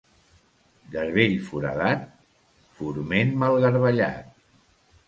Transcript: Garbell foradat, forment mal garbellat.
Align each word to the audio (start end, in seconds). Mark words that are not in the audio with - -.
Garbell 0.95 1.35
foradat, 1.49 2.09
forment 2.81 3.39
mal 3.45 3.61
garbellat. 3.69 4.35